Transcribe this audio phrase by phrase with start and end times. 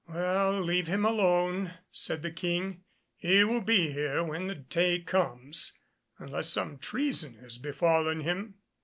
[0.09, 2.81] "Well, leave him alone," said the King.
[3.17, 5.77] "He will be here when the day comes,
[6.17, 8.55] unless some treason has befallen him."